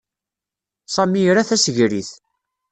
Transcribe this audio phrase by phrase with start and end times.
[0.95, 2.09] Sami ira tasegrit.